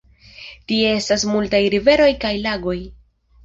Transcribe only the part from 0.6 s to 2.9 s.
Tie estas multaj riveroj kaj lagoj.